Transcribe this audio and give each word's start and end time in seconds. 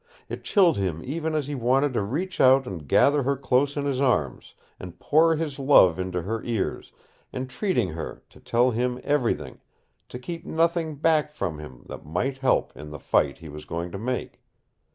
It 0.29 0.43
chilled 0.43 0.77
him 0.77 1.03
even 1.05 1.35
as 1.35 1.45
he 1.45 1.53
wanted 1.53 1.93
to 1.93 2.01
reach 2.01 2.41
out 2.41 2.65
and 2.65 2.87
gather 2.87 3.21
her 3.21 3.37
close 3.37 3.77
in 3.77 3.85
his 3.85 4.01
arms, 4.01 4.55
and 4.79 4.97
pour 4.97 5.35
his 5.35 5.59
love 5.59 5.99
into 5.99 6.23
her 6.23 6.43
ears, 6.43 6.91
entreating 7.31 7.89
her 7.89 8.23
to 8.31 8.39
tell 8.39 8.71
him 8.71 8.99
everything, 9.03 9.59
to 10.09 10.17
keep 10.17 10.43
nothing 10.43 10.95
back 10.95 11.29
from 11.29 11.59
him 11.59 11.83
that 11.85 12.03
might 12.03 12.39
help 12.39 12.75
in 12.75 12.89
the 12.89 12.97
fight 12.99 13.37
he 13.37 13.47
was 13.47 13.63
going 13.65 13.91
to 13.91 13.99
make. 13.99 14.41